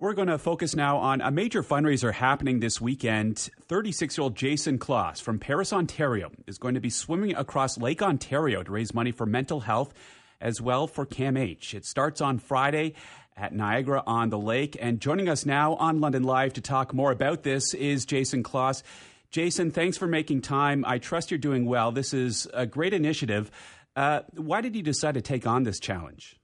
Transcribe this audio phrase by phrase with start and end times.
[0.00, 3.50] We're going to focus now on a major fundraiser happening this weekend.
[3.68, 8.00] 36 year old Jason Kloss from Paris, Ontario, is going to be swimming across Lake
[8.00, 9.92] Ontario to raise money for mental health
[10.40, 11.74] as well for CAMH.
[11.74, 12.94] It starts on Friday
[13.36, 14.74] at Niagara on the Lake.
[14.80, 18.82] And joining us now on London Live to talk more about this is Jason Kloss.
[19.30, 20.82] Jason, thanks for making time.
[20.86, 21.92] I trust you're doing well.
[21.92, 23.50] This is a great initiative.
[23.94, 26.39] Uh, why did you decide to take on this challenge?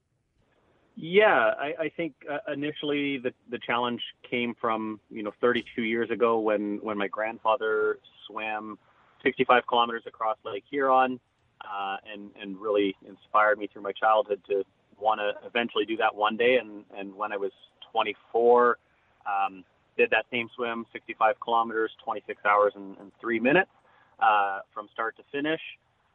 [0.97, 6.11] Yeah, I, I think uh, initially the the challenge came from you know 32 years
[6.11, 8.79] ago when when my grandfather swam
[9.23, 11.21] 65 kilometers across Lake Huron,
[11.61, 14.65] uh, and and really inspired me through my childhood to
[14.99, 16.57] want to eventually do that one day.
[16.57, 17.53] And and when I was
[17.93, 18.79] 24,
[19.27, 19.65] um,
[19.99, 23.71] did that same swim 65 kilometers, 26 hours and, and three minutes
[24.19, 25.61] uh, from start to finish,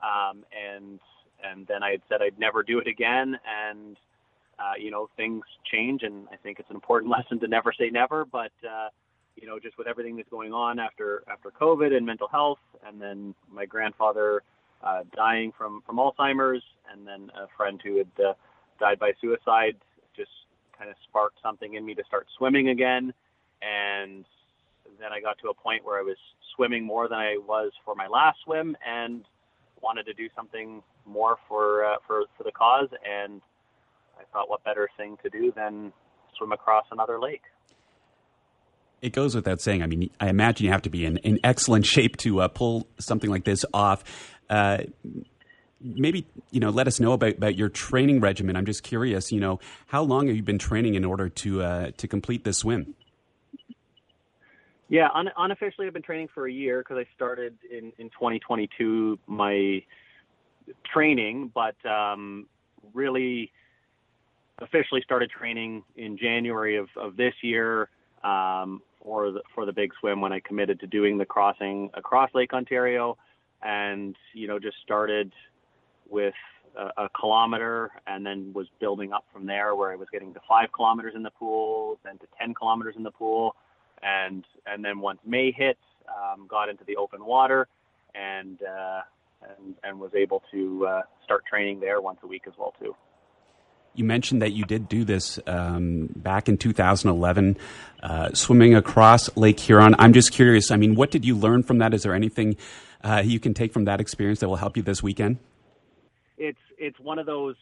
[0.02, 1.00] um, and
[1.44, 3.95] and then I had said I'd never do it again, and
[4.59, 7.89] uh, you know, things change, and I think it's an important lesson to never say
[7.89, 8.25] never.
[8.25, 8.89] But uh,
[9.35, 13.02] you know, just with everything that's going on after after COVID and mental health, and
[13.02, 14.43] then my grandfather
[14.83, 18.33] uh, dying from from Alzheimer's, and then a friend who had uh,
[18.80, 19.77] died by suicide,
[20.16, 20.31] just
[20.77, 23.13] kind of sparked something in me to start swimming again.
[23.61, 24.25] And
[24.99, 26.17] then I got to a point where I was
[26.55, 29.23] swimming more than I was for my last swim, and
[29.81, 33.41] wanted to do something more for uh, for for the cause and
[34.20, 35.92] I thought, what better thing to do than
[36.38, 37.42] swim across another lake?
[39.02, 39.81] It goes without saying.
[39.81, 42.88] I mean, I imagine you have to be in, in excellent shape to uh, pull
[43.00, 44.04] something like this off.
[44.50, 44.84] Uh,
[45.82, 48.56] maybe you know, let us know about, about your training regimen.
[48.56, 49.32] I'm just curious.
[49.32, 52.59] You know, how long have you been training in order to uh, to complete this
[52.59, 52.94] swim?
[54.88, 59.17] Yeah, un- unofficially, I've been training for a year because I started in in 2022
[59.26, 59.82] my
[60.94, 62.48] training, but um,
[62.94, 63.52] really
[64.62, 67.90] officially started training in January of, of this year
[68.23, 72.30] um, for the for the big swim when I committed to doing the crossing across
[72.34, 73.17] Lake Ontario,
[73.62, 75.33] and you know just started
[76.10, 76.36] with
[76.77, 80.39] a, a kilometer and then was building up from there where I was getting to
[80.48, 83.55] five kilometers in the pool, then to ten kilometers in the pool,
[84.04, 85.77] and and then once May hit,
[86.08, 87.67] um, got into the open water
[88.14, 89.02] and uh,
[89.42, 92.95] and and was able to uh, start training there once a week as well too.
[93.93, 97.57] You mentioned that you did do this um, back in 2011,
[98.02, 99.95] uh, swimming across Lake Huron.
[99.99, 100.71] I'm just curious.
[100.71, 101.93] I mean, what did you learn from that?
[101.93, 102.55] Is there anything
[103.03, 105.39] uh, you can take from that experience that will help you this weekend?
[106.37, 107.55] It's it's one of those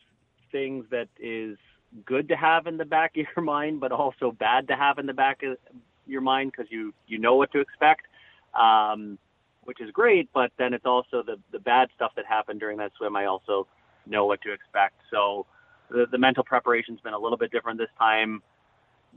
[0.52, 1.58] things that is
[2.06, 5.08] good to have in the back of your mind, but also bad to have in
[5.08, 5.58] the back of
[6.06, 8.06] your mind because you you know what to expect,
[8.54, 9.18] um,
[9.64, 10.30] which is great.
[10.32, 13.16] But then it's also the the bad stuff that happened during that swim.
[13.16, 13.68] I also
[14.06, 14.96] know what to expect.
[15.12, 15.46] So
[15.90, 18.42] the, the mental preparation's been a little bit different this time.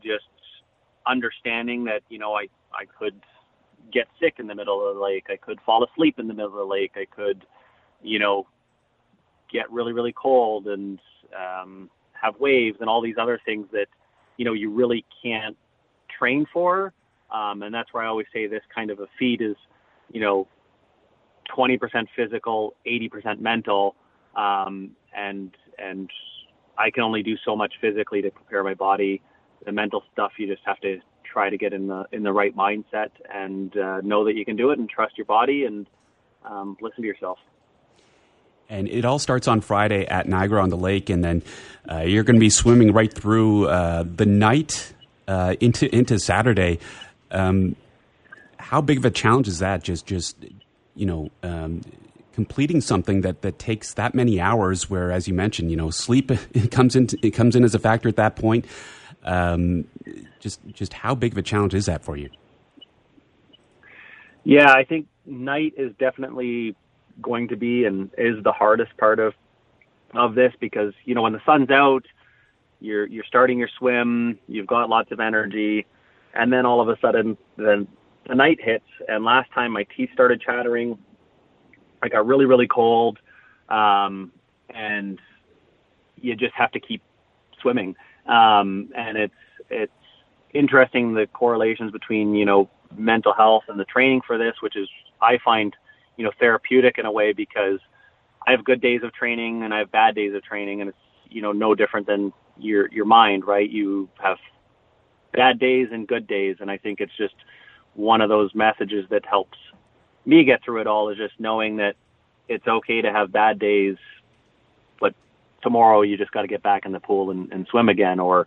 [0.02, 0.24] Just
[1.06, 3.14] understanding that you know I I could
[3.92, 5.26] get sick in the middle of the lake.
[5.28, 6.92] I could fall asleep in the middle of the lake.
[6.96, 7.44] I could,
[8.02, 8.46] you know,
[9.52, 10.98] get really really cold and
[11.36, 13.86] um, have waves and all these other things that
[14.36, 15.56] you know you really can't
[16.18, 16.92] train for.
[17.32, 19.56] Um, and that's where I always say this kind of a feat is,
[20.10, 20.46] you know,
[21.56, 21.78] 20%
[22.14, 23.94] physical, 80% mental,
[24.36, 26.10] um, and and
[26.78, 29.20] I can only do so much physically to prepare my body.
[29.64, 32.54] The mental stuff you just have to try to get in the in the right
[32.56, 35.86] mindset and uh, know that you can do it and trust your body and
[36.44, 37.38] um, listen to yourself.
[38.68, 41.42] And it all starts on Friday at Niagara on the Lake, and then
[41.90, 44.92] uh, you're going to be swimming right through uh, the night
[45.28, 46.78] uh, into into Saturday.
[47.30, 47.76] Um,
[48.56, 49.82] how big of a challenge is that?
[49.82, 50.36] Just just
[50.94, 51.82] you know um,
[52.32, 56.30] completing something that, that takes that many hours where as you mentioned you know sleep
[56.70, 58.66] comes in it comes in as a factor at that point.
[59.24, 59.84] Um,
[60.40, 62.30] just just how big of a challenge is that for you?
[64.44, 66.74] Yeah i think night is definitely
[67.20, 69.34] going to be and is the hardest part of
[70.14, 72.04] of this because you know when the sun's out
[72.80, 75.86] you're you're starting your swim you've got lots of energy
[76.34, 77.86] and then all of a sudden then
[78.28, 78.84] the night hits.
[79.08, 80.98] And last time my teeth started chattering
[82.02, 83.18] I got really, really cold,
[83.68, 84.32] um,
[84.70, 85.18] and
[86.16, 87.02] you just have to keep
[87.60, 87.94] swimming.
[88.26, 89.34] Um, and it's
[89.70, 89.92] it's
[90.52, 94.88] interesting the correlations between you know mental health and the training for this, which is
[95.20, 95.74] I find
[96.16, 97.78] you know therapeutic in a way because
[98.46, 100.98] I have good days of training and I have bad days of training, and it's
[101.30, 103.68] you know no different than your your mind, right?
[103.68, 104.38] You have
[105.32, 107.34] bad days and good days, and I think it's just
[107.94, 109.58] one of those messages that helps
[110.24, 111.96] me get through it all is just knowing that
[112.48, 113.96] it's okay to have bad days,
[115.00, 115.14] but
[115.62, 118.46] tomorrow you just got to get back in the pool and, and swim again, or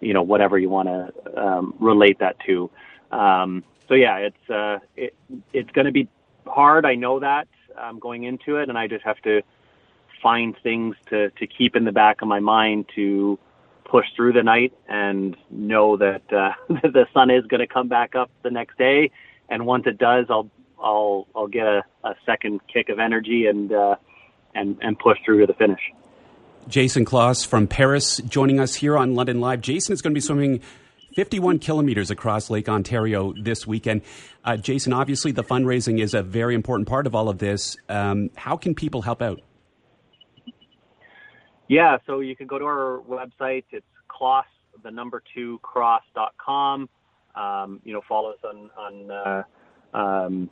[0.00, 2.70] you know, whatever you want to um, relate that to.
[3.10, 5.14] Um, so yeah, it's uh, it,
[5.52, 6.08] it's going to be
[6.46, 6.86] hard.
[6.86, 7.48] I know that
[7.78, 9.42] um, going into it, and I just have to
[10.22, 13.38] find things to to keep in the back of my mind to
[13.84, 18.14] push through the night and know that uh, the sun is going to come back
[18.14, 19.10] up the next day.
[19.48, 20.48] And once it does, I'll
[20.82, 23.96] I'll I'll get a, a second kick of energy and uh,
[24.54, 25.80] and and push through to the finish.
[26.68, 29.60] Jason Kloss from Paris joining us here on London Live.
[29.60, 30.60] Jason is going to be swimming
[31.14, 34.02] 51 kilometers across Lake Ontario this weekend.
[34.44, 37.76] Uh, Jason, obviously the fundraising is a very important part of all of this.
[37.88, 39.40] Um, how can people help out?
[41.68, 43.64] Yeah, so you can go to our website.
[43.70, 44.44] It's Kloss,
[44.82, 46.88] the number two cross.com.
[47.34, 50.50] Um, you know, follow us on, on uh, um,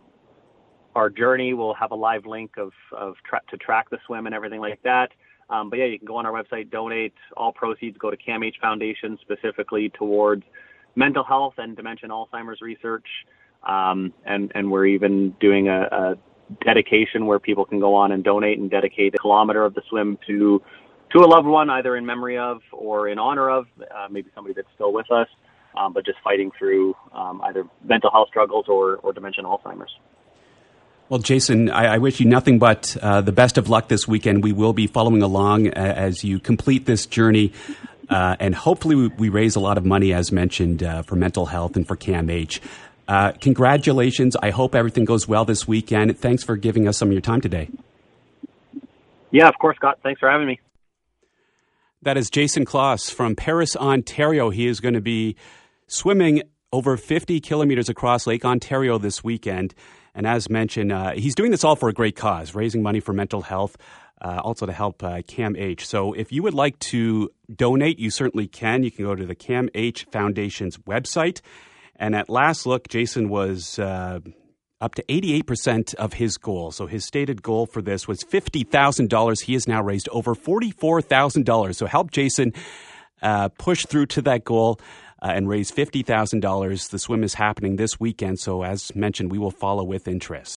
[0.94, 1.55] our journey.
[1.55, 4.82] We'll have a live link of, of tra- to track the swim and everything like
[4.82, 5.11] that.
[5.50, 7.14] Um, but yeah, you can go on our website, donate.
[7.37, 10.43] All proceeds go to CAMH Foundation specifically towards
[10.94, 13.06] mental health and dementia and Alzheimer's research.
[13.67, 16.14] Um, and, and we're even doing a, a,
[16.64, 20.19] dedication where people can go on and donate and dedicate a kilometer of the swim
[20.26, 20.62] to
[21.12, 24.55] to a loved one, either in memory of or in honor of, uh, maybe somebody
[24.55, 25.29] that's still with us,
[25.79, 29.90] um, but just fighting through um, either mental health struggles or, or dementia and Alzheimer's.
[31.08, 34.44] Well, Jason, I, I, wish you nothing but uh, the best of luck this weekend.
[34.44, 37.55] We will be following along uh, as you complete this journey.
[38.10, 41.46] Uh, and hopefully, we, we, raise a lot of money, as mentioned, uh, for mental
[41.46, 42.60] health and for CAMH.
[43.06, 44.37] Uh, congratulations.
[44.37, 46.19] I hope everything goes well this weekend.
[46.19, 47.70] Thanks for giving us some of your time today.
[49.31, 50.00] Yeah, of course, Scott.
[50.02, 50.61] Thanks for having me.
[52.02, 54.50] That is Jason Kloss from Paris, Ontario.
[54.50, 55.37] He is going to be
[55.87, 59.75] swimming over 50 kilometers across Lake Ontario this weekend.
[60.14, 63.12] And as mentioned, uh, he's doing this all for a great cause, raising money for
[63.12, 63.76] mental health,
[64.20, 65.82] uh, also to help uh, CAMH.
[65.82, 68.82] So if you would like to donate, you certainly can.
[68.82, 71.40] You can go to the CAMH Foundation's website.
[71.96, 74.20] And at last look, Jason was uh,
[74.81, 76.70] up to 88% of his goal.
[76.70, 79.43] So his stated goal for this was $50,000.
[79.43, 81.75] He has now raised over $44,000.
[81.75, 82.52] So help Jason
[83.20, 84.81] uh, push through to that goal
[85.22, 86.90] uh, and raise $50,000.
[86.90, 90.56] The swim is happening this weekend, so as mentioned, we will follow with interest.